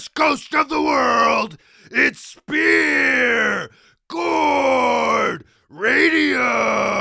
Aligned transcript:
west 0.00 0.14
coast 0.14 0.54
of 0.54 0.70
the 0.70 0.80
world. 0.80 1.58
It's 1.90 2.20
Spear 2.20 3.68
Gourd 4.08 5.44
Radio. 5.68 6.99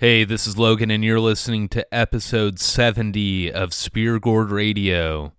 Hey, 0.00 0.22
this 0.22 0.46
is 0.46 0.56
Logan, 0.56 0.92
and 0.92 1.04
you're 1.04 1.18
listening 1.18 1.68
to 1.70 1.84
episode 1.92 2.60
70 2.60 3.50
of 3.50 3.74
Spear 3.74 4.20
Gourd 4.20 4.52
Radio. 4.52 5.32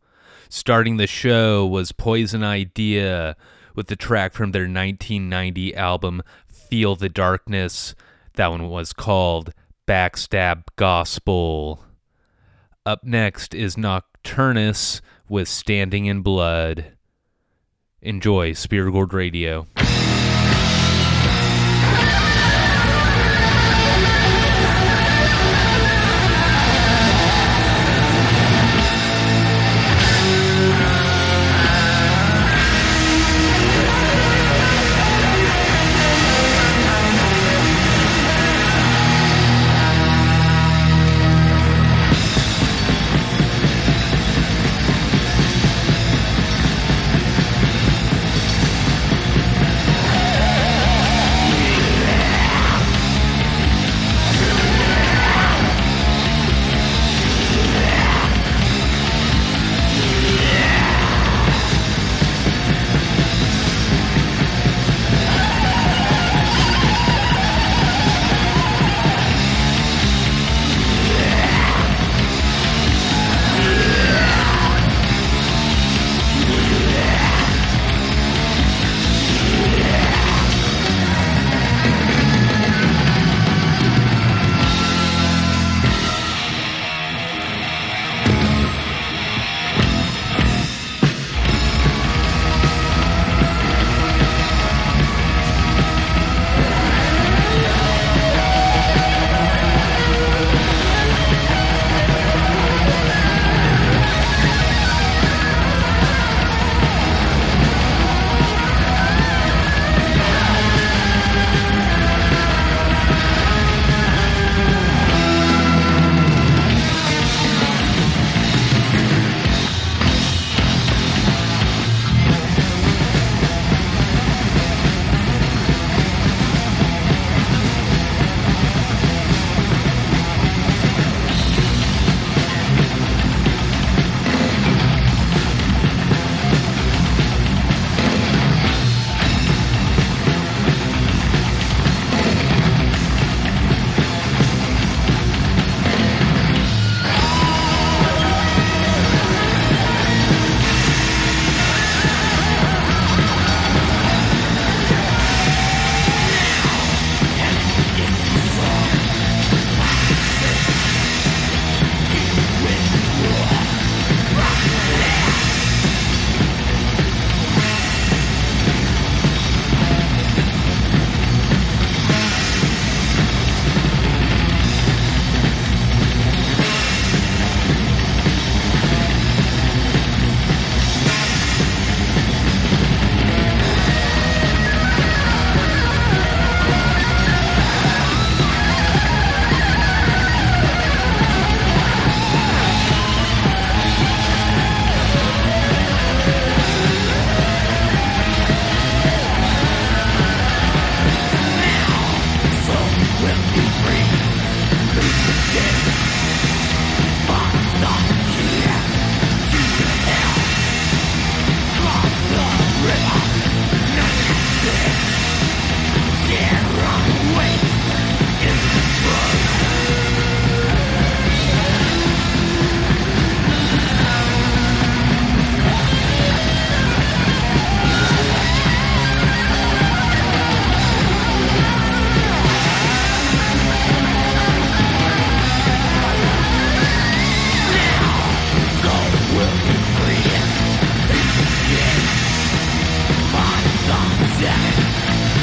Starting 0.49 0.97
the 0.97 1.07
show 1.07 1.65
was 1.65 1.93
Poison 1.93 2.43
Idea 2.43 3.37
with 3.73 3.87
the 3.87 3.95
track 3.95 4.33
from 4.33 4.51
their 4.51 4.63
1990 4.63 5.73
album 5.77 6.21
Feel 6.45 6.97
the 6.97 7.07
Darkness. 7.07 7.95
That 8.33 8.51
one 8.51 8.67
was 8.67 8.91
called 8.91 9.53
Backstab 9.87 10.63
Gospel. 10.75 11.85
Up 12.85 13.05
next 13.05 13.55
is 13.55 13.77
Nocturnus 13.77 14.99
with 15.29 15.47
Standing 15.47 16.05
in 16.05 16.19
Blood. 16.19 16.97
Enjoy 18.01 18.51
Spear 18.51 18.91
Gourd 18.91 19.13
Radio. 19.13 19.67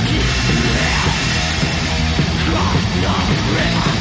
Get 0.08 0.28
to 0.46 0.56
hell 0.78 1.11
from 2.44 2.76
the 3.02 3.14
river 3.55 3.95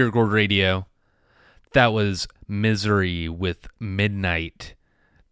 Spirit 0.00 0.14
Gourd 0.14 0.32
Radio. 0.32 0.86
That 1.74 1.88
was 1.88 2.26
Misery 2.48 3.28
with 3.28 3.68
Midnight. 3.78 4.72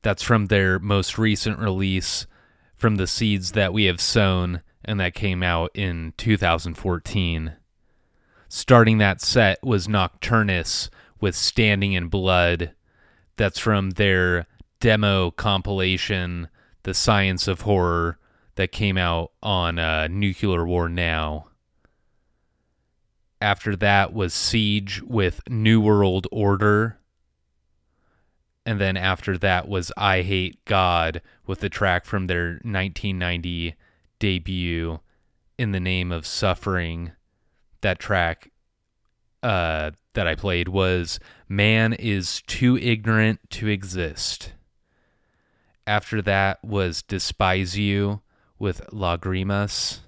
That's 0.02 0.22
from 0.22 0.48
their 0.48 0.78
most 0.78 1.16
recent 1.16 1.59
release, 1.59 2.26
From 2.76 2.96
the 2.96 3.07
Seeds 3.07 3.52
That 3.52 3.72
We 3.72 3.85
Have 3.85 3.98
Sown, 3.98 4.61
and 4.85 5.00
that 5.00 5.14
came 5.14 5.42
out 5.42 5.70
in 5.72 6.12
2014. 6.18 7.54
Starting 8.50 8.98
that 8.98 9.22
set 9.22 9.59
was 9.64 9.88
Nocturnus 9.88 10.90
with 11.18 11.35
Standing 11.35 11.94
in 11.94 12.09
Blood. 12.09 12.72
That's 13.38 13.59
from 13.59 13.92
their 13.92 14.46
demo 14.81 15.31
compilation, 15.31 16.48
The 16.83 16.92
Science 16.92 17.48
of 17.48 17.62
Horror, 17.62 18.18
that 18.57 18.70
came 18.70 18.98
out 18.98 19.33
on 19.42 19.78
uh, 19.78 20.09
Nuclear 20.09 20.66
War 20.66 20.90
Now. 20.90 21.47
After 23.40 23.77
that 23.77 24.12
was 24.12 24.35
Siege 24.35 25.03
with 25.03 25.40
New 25.48 25.81
World 25.81 26.27
Order. 26.33 26.98
And 28.66 28.81
then 28.81 28.96
after 28.96 29.38
that 29.38 29.68
was 29.68 29.92
Eyehategod 29.96 31.20
with 31.46 31.61
the 31.61 31.68
track 31.68 32.05
from 32.05 32.27
their 32.27 32.61
1990 32.62 33.74
debut, 34.18 35.01
In 35.57 35.72
the 35.72 35.81
Name 35.81 36.12
of 36.12 36.27
Suffering. 36.27 37.12
That 37.81 37.98
track 37.98 38.51
uh, 39.42 39.92
that 40.14 40.27
I 40.27 40.35
played 40.35 40.68
was 40.68 41.20
Man 41.48 41.92
is 41.92 42.42
Too 42.46 42.77
Ignorant 42.77 43.38
to 43.51 43.68
Exist. 43.68 44.53
After 45.87 46.20
that 46.22 46.62
was 46.62 47.03
Despise 47.03 47.79
You 47.79 48.20
with 48.59 48.83
Lagrimas. 48.92 50.01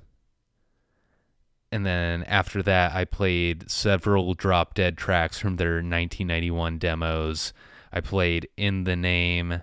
And 1.72 1.86
then 1.86 2.24
after 2.24 2.62
that, 2.64 2.92
I 2.94 3.04
played 3.04 3.70
several 3.70 4.34
Drop 4.34 4.74
Dead 4.74 4.96
tracks 4.96 5.38
from 5.38 5.56
their 5.56 5.74
1991 5.74 6.78
demos. 6.78 7.52
I 7.92 8.00
played 8.00 8.48
In 8.56 8.84
the 8.84 8.96
Name, 8.96 9.62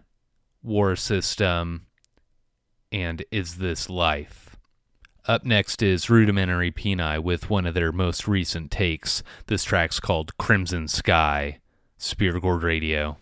War 0.64 0.96
System, 0.96 1.88
and 2.92 3.26
Is 3.32 3.58
This 3.58 3.90
Life? 3.90 4.56
Up 5.26 5.44
next 5.44 5.84
is 5.84 6.10
Rudimentary 6.10 6.72
Peni 6.72 7.22
with 7.22 7.50
one 7.50 7.66
of 7.66 7.74
their 7.74 7.92
most 7.92 8.30
recent 8.30 8.72
takes. 8.72 9.22
This 9.48 9.66
track's 9.66 10.00
called 10.00 10.38
Crimson 10.38 10.88
Sky. 10.88 11.60
Spear 11.98 12.40
Gourd 12.40 12.64
Radio. 12.64 13.18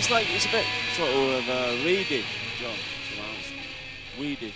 it's 0.00 0.10
like 0.10 0.26
it's 0.34 0.46
a 0.46 0.50
bit 0.50 0.64
sort 0.96 1.10
of 1.10 1.46
uh, 1.46 1.84
reedy, 1.84 2.24
John. 2.58 2.72
Weedy. 4.18 4.50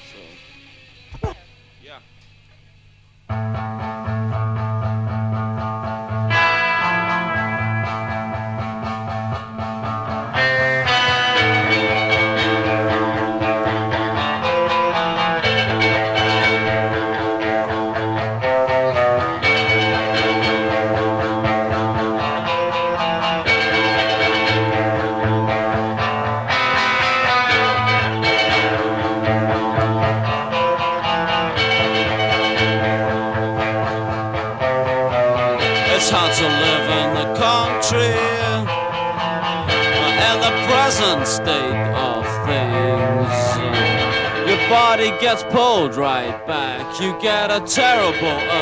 terrible. 47.66 48.53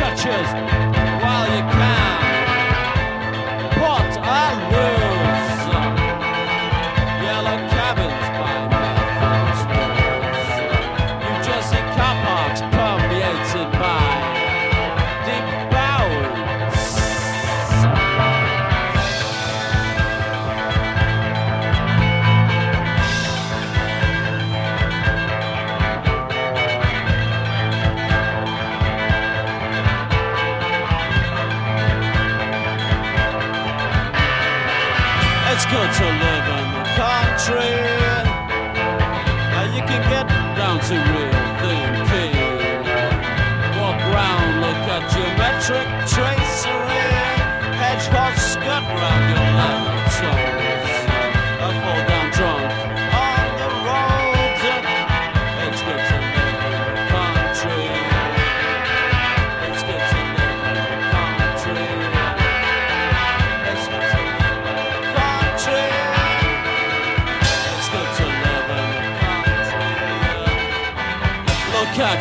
churches. 0.00 0.79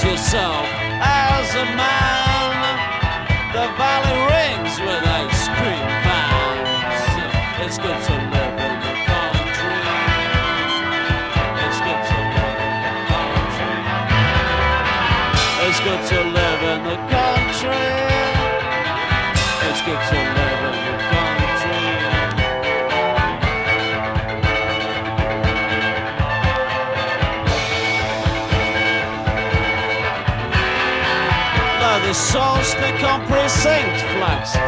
yourself 0.10 0.66
as 1.02 1.54
a 1.54 1.66
man. 1.76 1.99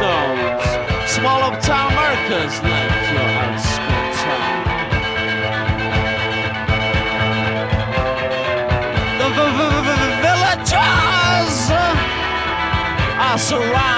stones. 0.02 0.66
Swallow 1.14 1.52
America's 1.52 1.86
Merkers 1.98 2.54
like 2.70 2.96
your 3.14 3.28
high 3.38 3.60
school 3.70 4.06
town. 4.22 4.56
The 9.20 9.28
villagers 10.24 11.58
are 13.26 13.38
surrounded. 13.38 13.91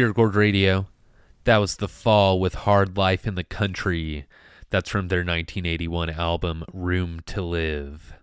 Spirit 0.00 0.34
Radio. 0.34 0.86
That 1.44 1.58
was 1.58 1.76
The 1.76 1.86
Fall 1.86 2.40
with 2.40 2.54
Hard 2.54 2.96
Life 2.96 3.26
in 3.26 3.34
the 3.34 3.44
Country. 3.44 4.24
That's 4.70 4.88
from 4.88 5.08
their 5.08 5.18
1981 5.18 6.08
album 6.08 6.64
Room 6.72 7.20
to 7.26 7.42
Live. 7.42 8.14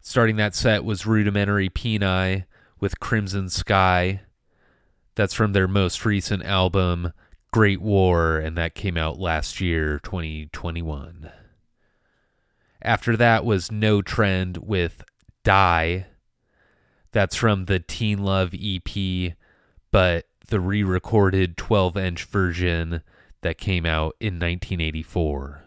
Starting 0.00 0.36
that 0.36 0.54
set 0.54 0.84
was 0.84 1.04
Rudimentary 1.04 1.68
Peni 1.68 2.46
with 2.80 2.98
Crimson 2.98 3.50
Sky. 3.50 4.22
That's 5.16 5.34
from 5.34 5.52
their 5.52 5.68
most 5.68 6.06
recent 6.06 6.42
album 6.44 7.12
Great 7.52 7.82
War, 7.82 8.38
and 8.38 8.56
that 8.56 8.74
came 8.74 8.96
out 8.96 9.18
last 9.18 9.60
year, 9.60 10.00
2021. 10.02 11.30
After 12.80 13.18
that 13.18 13.44
was 13.44 13.70
No 13.70 14.00
Trend 14.00 14.56
with 14.56 15.04
Die. 15.44 16.06
That's 17.12 17.36
from 17.36 17.66
the 17.66 17.80
Teen 17.80 18.24
Love 18.24 18.54
EP, 18.54 19.34
but 19.90 20.24
the 20.48 20.60
re 20.60 20.82
recorded 20.82 21.56
12 21.56 21.96
inch 21.96 22.24
version 22.24 23.02
that 23.42 23.58
came 23.58 23.86
out 23.86 24.16
in 24.20 24.34
1984. 24.34 25.64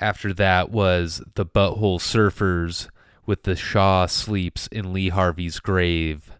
After 0.00 0.32
that 0.34 0.70
was 0.70 1.22
the 1.34 1.46
Butthole 1.46 2.00
Surfers 2.00 2.88
with 3.26 3.44
the 3.44 3.54
Shah 3.54 4.06
Sleeps 4.06 4.66
in 4.68 4.92
Lee 4.92 5.10
Harvey's 5.10 5.60
Grave, 5.60 6.32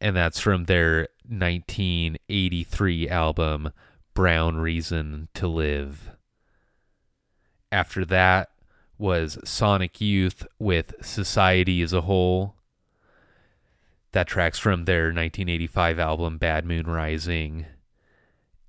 and 0.00 0.14
that's 0.14 0.40
from 0.40 0.64
their 0.64 1.08
1983 1.26 3.08
album 3.08 3.72
Brown 4.14 4.56
Reason 4.56 5.28
to 5.34 5.46
Live. 5.46 6.10
After 7.72 8.04
that 8.04 8.50
was 8.98 9.38
Sonic 9.44 10.00
Youth 10.00 10.46
with 10.58 10.94
Society 11.00 11.80
as 11.82 11.92
a 11.92 12.02
Whole. 12.02 12.54
That 14.12 14.26
track's 14.26 14.58
from 14.58 14.86
their 14.86 15.04
1985 15.04 15.98
album 15.98 16.38
Bad 16.38 16.64
Moon 16.64 16.86
Rising. 16.86 17.66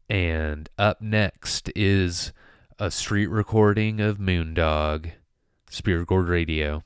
And 0.07 0.69
up 0.77 1.01
next 1.01 1.71
is 1.75 2.31
a 2.77 2.91
street 2.91 3.27
recording 3.27 3.99
of 4.01 4.19
Moondog, 4.19 5.11
Spirit 5.69 6.07
Gourd 6.07 6.27
Radio. 6.27 6.83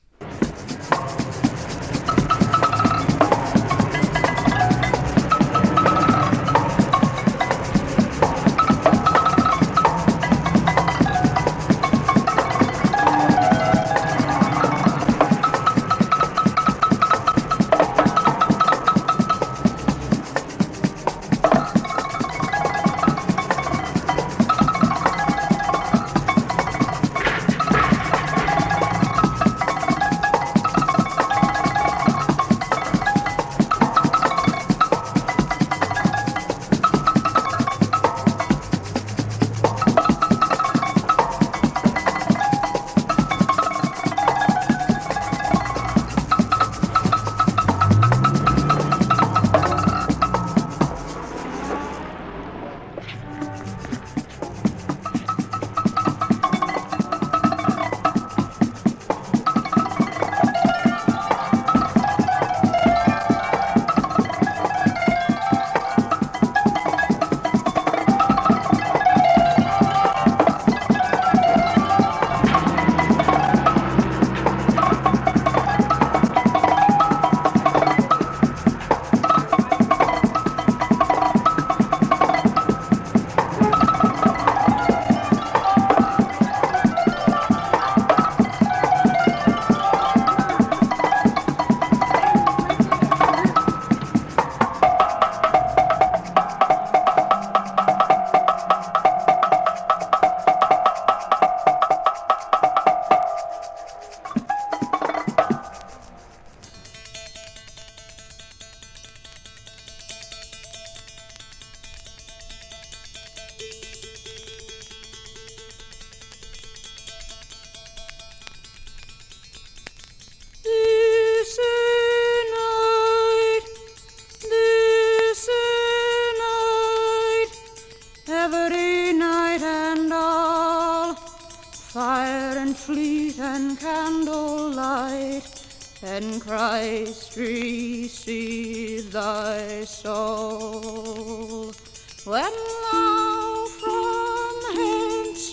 When 142.46 142.54
thou 142.92 143.66
from 143.80 144.54
hence 144.78 145.44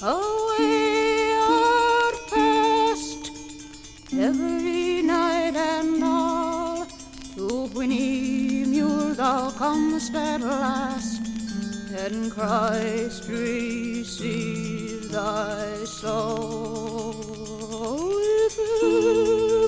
away 0.00 1.34
art 1.34 2.16
past, 2.30 3.22
Every 4.12 5.02
night 5.02 5.56
and 5.56 6.04
all 6.04 6.86
to 7.34 7.68
Winnie 7.74 8.64
Mule 8.66 9.14
thou 9.14 9.50
comest 9.50 10.14
at 10.14 10.40
last, 10.40 11.22
and 11.96 12.30
Christ 12.30 13.28
receive 13.28 15.10
thy 15.10 15.84
soul. 15.86 17.16
If 18.46 18.56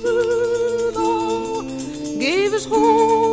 ever 0.04 0.92
thou 0.92 1.62
gavest 2.20 2.68
hosen 2.68 3.29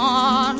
on 0.00 0.56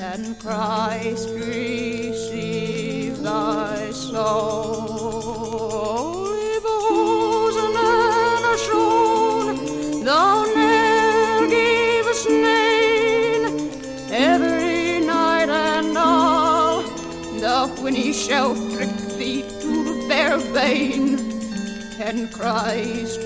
and 0.00 0.38
Christ 0.40 1.28
receive 1.30 3.22
thy 3.22 3.90
soul. 3.90 5.04
Thou 10.04 10.44
every 14.14 15.00
night 15.06 15.48
and 15.48 15.96
all, 15.96 16.82
the 16.82 17.66
whinny 17.80 18.12
shall 18.12 18.54
trick 18.72 18.94
thee 19.16 19.42
to 19.60 19.84
the 19.84 20.06
bare 20.08 20.38
vein, 20.38 21.18
and 21.98 22.30
Christ 22.32 23.23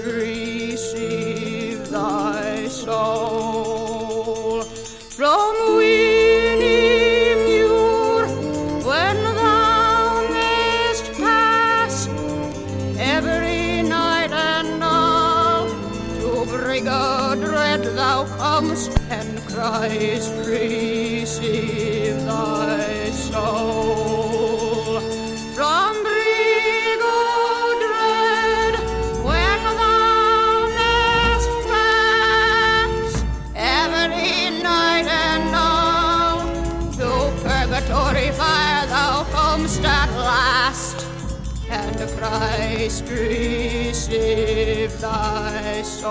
receive 44.19 45.01
thy 45.01 45.83
soul. 45.83 46.11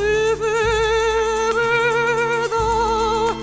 If 0.00 0.40
ever 1.50 2.48
thou 2.54 3.34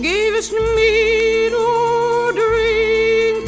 gavest 0.00 0.52
me 0.52 1.50
to 1.50 2.32
drink 2.34 3.46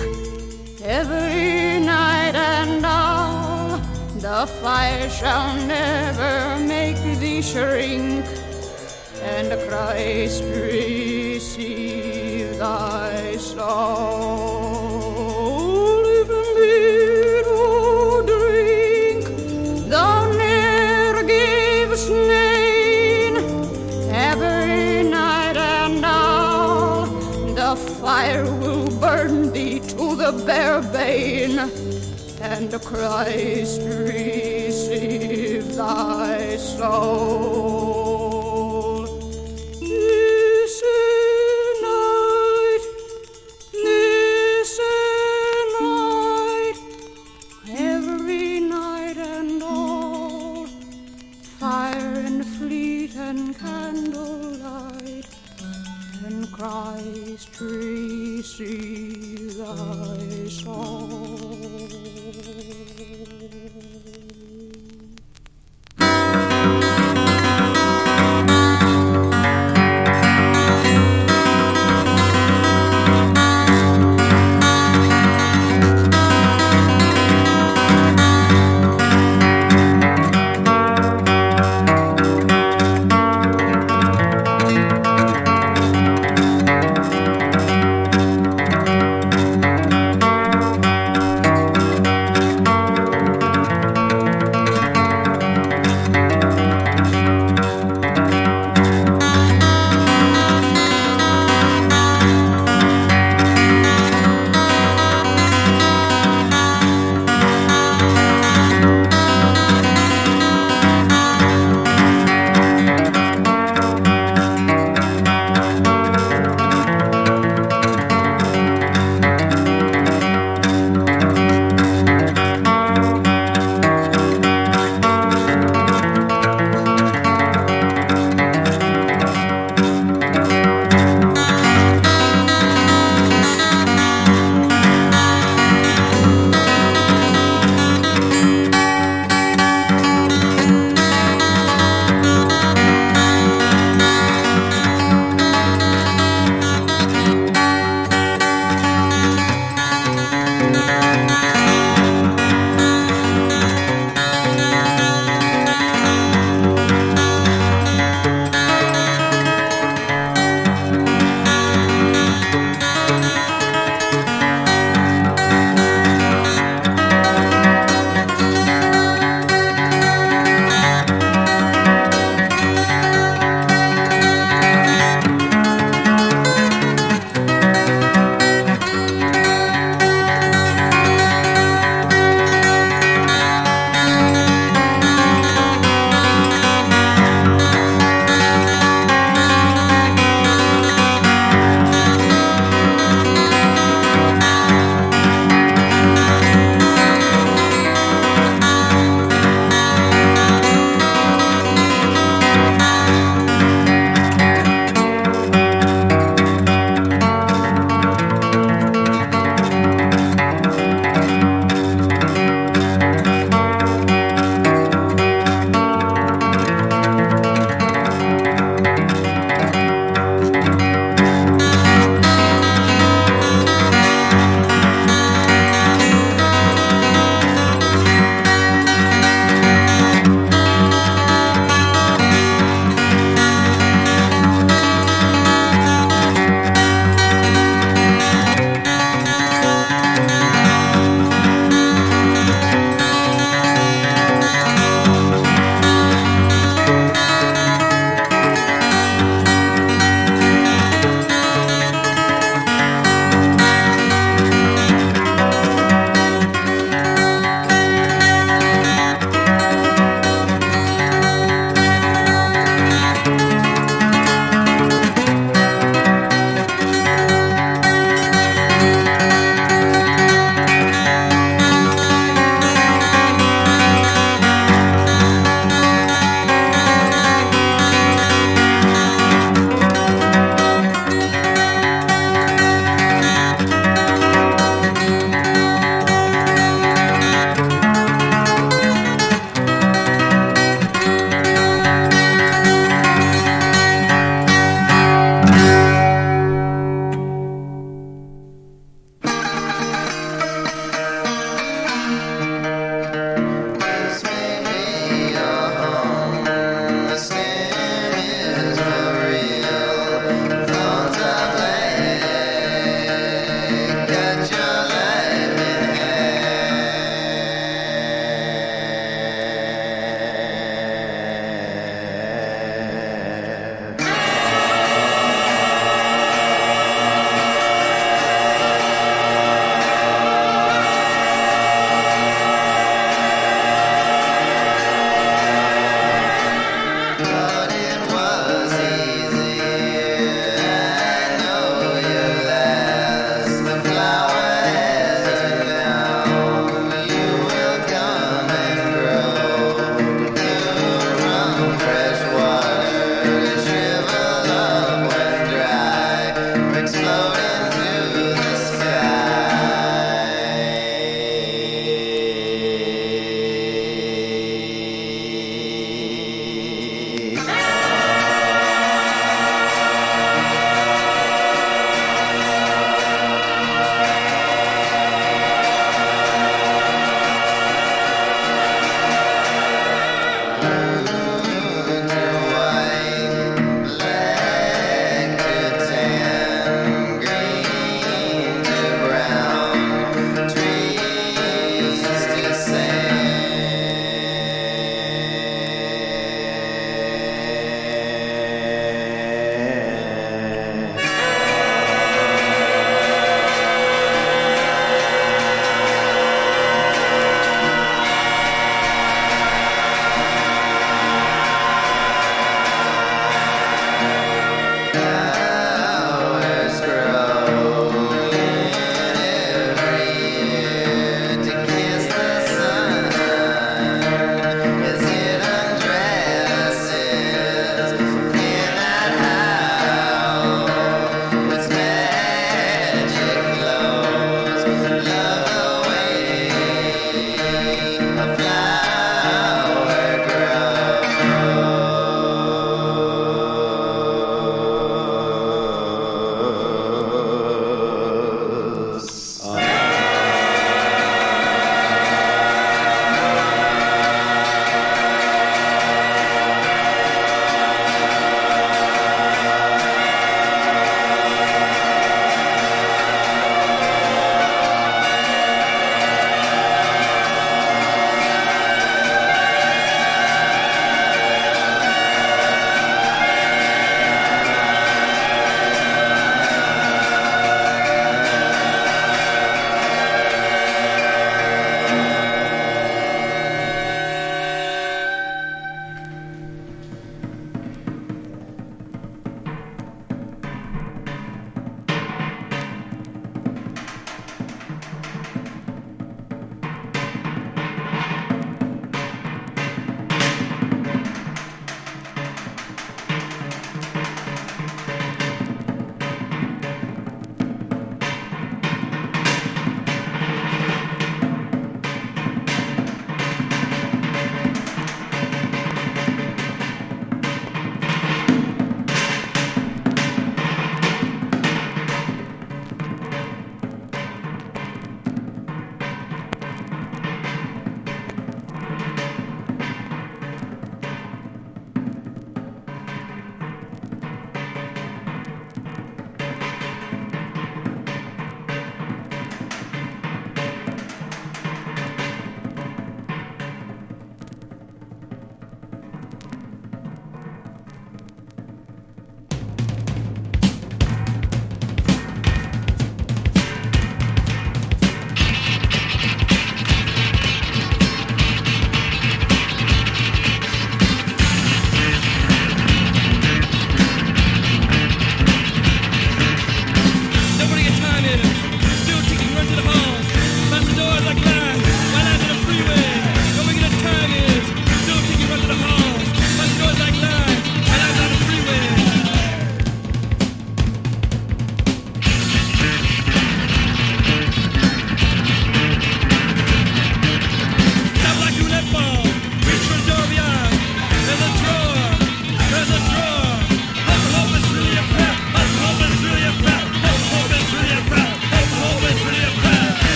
every 0.83 1.81
night 1.81 2.35
and 2.35 2.85
all, 2.85 3.79
the 4.17 4.47
fire 4.61 5.09
shall 5.11 5.55
never 5.67 6.59
make 6.65 6.99
thee 7.21 7.43
shrink 7.43 8.27
and 9.23 9.53
Christ 9.69 10.43
receive 10.45 11.79
thy 12.59 13.37
soul. 13.37 15.00
Bare 30.47 30.83
bane, 30.83 31.59
and 32.41 32.71
Christ 32.83 33.81
receive 33.83 35.75
thy 35.77 36.57
soul. 36.57 37.91
This 39.81 40.83
night, 41.83 42.85
this 43.73 44.79
night, 45.81 46.77
every 47.69 48.61
night 48.61 49.17
and 49.17 49.63
all, 49.63 50.67
fire 51.59 52.15
and 52.27 52.45
fleet 52.47 53.15
and 53.17 53.59
candlelight, 53.59 55.27
and 56.25 56.53
Christ 56.53 57.61
receive 57.61 59.00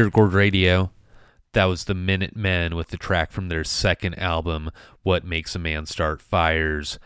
Spirit 0.00 0.14
Gourd 0.14 0.32
Radio. 0.32 0.92
That 1.52 1.66
was 1.66 1.84
the 1.84 1.92
Minutemen 1.92 2.74
with 2.74 2.88
the 2.88 2.96
track 2.96 3.32
from 3.32 3.50
their 3.50 3.64
second 3.64 4.18
album, 4.18 4.70
What 5.02 5.26
Makes 5.26 5.54
a 5.54 5.58
Man 5.58 5.84
Start 5.84 6.22
Fires, 6.22 6.98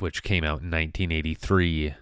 which 0.00 0.22
came 0.22 0.44
out 0.44 0.60
in 0.60 0.70
1983. 0.70 1.94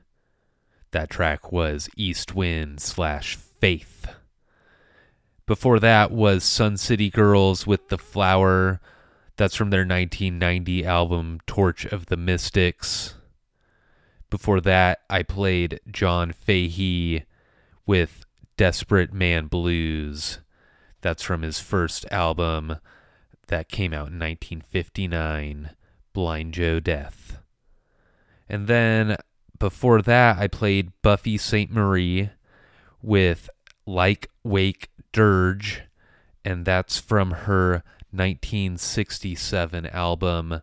That 0.90 1.08
track 1.08 1.52
was 1.52 1.88
East 1.96 2.34
Wind 2.34 2.80
slash 2.80 3.36
Faith. 3.36 4.08
Before 5.46 5.78
that 5.78 6.10
was 6.10 6.42
Sun 6.42 6.78
City 6.78 7.10
Girls 7.10 7.64
with 7.64 7.88
The 7.88 7.98
Flower. 7.98 8.80
That's 9.36 9.54
from 9.54 9.70
their 9.70 9.86
1990 9.86 10.84
album 10.84 11.38
Torch 11.46 11.84
of 11.84 12.06
the 12.06 12.16
Mystics. 12.16 13.14
Before 14.30 14.60
that, 14.62 15.02
I 15.08 15.22
played 15.22 15.78
John 15.88 16.32
Fahey 16.32 17.22
with 17.86 18.24
Desperate 18.60 19.14
Man 19.14 19.46
Blues. 19.46 20.40
That's 21.00 21.22
from 21.22 21.40
his 21.40 21.60
first 21.60 22.04
album 22.10 22.76
that 23.46 23.70
came 23.70 23.94
out 23.94 24.08
in 24.08 24.18
1959, 24.18 25.70
Blind 26.12 26.52
Joe 26.52 26.78
Death. 26.78 27.38
And 28.50 28.66
then 28.66 29.16
before 29.58 30.02
that, 30.02 30.36
I 30.36 30.46
played 30.46 30.92
Buffy 31.00 31.38
Sainte-Marie 31.38 32.32
with 33.00 33.48
Lyke 33.86 34.28
Wake 34.44 34.90
Dirge, 35.10 35.84
and 36.44 36.66
that's 36.66 36.98
from 36.98 37.30
her 37.30 37.82
1967 38.10 39.86
album 39.86 40.60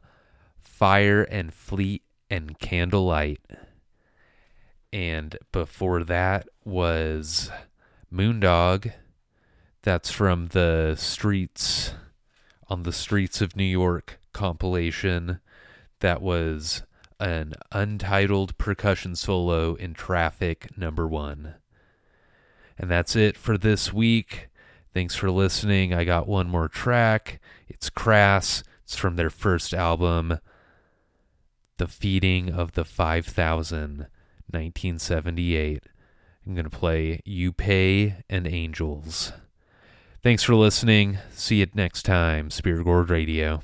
Fire 0.62 1.24
and 1.24 1.52
Fleet 1.52 2.04
and 2.30 2.60
Candlelight. 2.60 3.42
And 4.94 5.36
before 5.52 6.04
that 6.04 6.48
was 6.64 7.50
Moondog. 8.12 8.94
That's 9.82 10.12
from 10.12 10.48
the 10.48 10.96
Streets 10.98 11.94
on 12.68 12.84
the 12.84 12.92
Streets 12.92 13.42
of 13.42 13.56
New 13.56 13.64
York 13.64 14.20
compilation. 14.34 15.40
That 16.00 16.22
was 16.22 16.84
an 17.20 17.54
untitled 17.72 18.58
percussion 18.58 19.16
solo 19.16 19.76
in 19.76 19.94
Traffic 19.94 20.78
number 20.78 21.08
one. 21.08 21.56
And 22.78 22.92
that's 22.92 23.16
it 23.16 23.38
for 23.38 23.58
this 23.58 23.92
week. 23.92 24.50
Thanks 24.94 25.16
for 25.16 25.32
listening. 25.32 25.94
I 25.94 26.04
got 26.04 26.28
one 26.28 26.50
more 26.50 26.68
track. 26.68 27.40
It's 27.68 27.90
Crass. 27.90 28.64
It's 28.84 28.96
from 28.96 29.16
their 29.16 29.30
first 29.30 29.74
album, 29.74 30.40
The 31.78 31.88
Feeding 31.88 32.50
of 32.52 32.72
the 32.72 32.86
5000, 32.86 34.08
1978. 34.50 35.84
I'm 36.48 36.56
going 36.56 36.64
to 36.64 36.70
play 36.70 37.20
You 37.26 37.52
Pay 37.52 38.24
and 38.30 38.48
Angels. 38.48 39.34
Thanks 40.24 40.44
for 40.44 40.56
listening. 40.56 41.18
See 41.32 41.58
you 41.58 41.68
next 41.74 42.04
time, 42.04 42.52
Spirit 42.52 42.86
Gourd 42.86 43.10
Radio. 43.10 43.64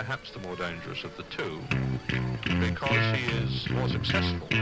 Perhaps 0.00 0.30
the 0.30 0.38
more 0.38 0.56
dangerous 0.56 1.04
of 1.04 1.14
the 1.18 1.22
two 1.24 1.60
because 2.58 3.18
he 3.18 3.26
is 3.36 3.68
more 3.68 3.86
successful 3.86 4.59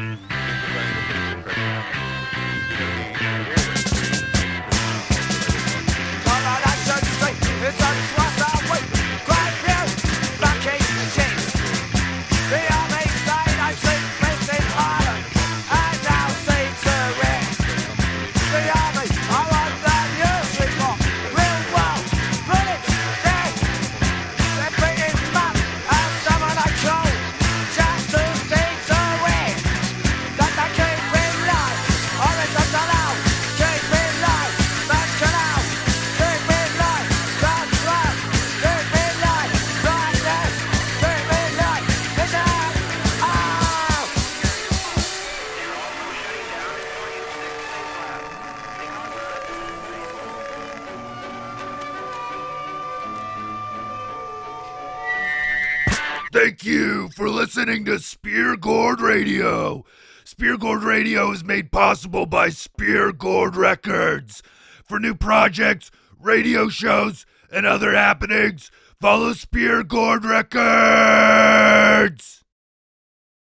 listening 57.68 57.84
to 57.84 57.98
Spear 57.98 58.56
Gourd 58.56 58.98
Radio. 58.98 59.84
Spear 60.24 60.56
Gourd 60.56 60.82
Radio 60.82 61.30
is 61.32 61.44
made 61.44 61.70
possible 61.70 62.24
by 62.24 62.48
Spear 62.48 63.12
Gourd 63.12 63.56
Records. 63.56 64.42
For 64.86 64.98
new 64.98 65.14
projects, 65.14 65.90
radio 66.18 66.70
shows, 66.70 67.26
and 67.52 67.66
other 67.66 67.92
happenings, 67.92 68.70
follow 68.98 69.34
Spear 69.34 69.84
Gourd 69.84 70.24
Records. 70.24 70.58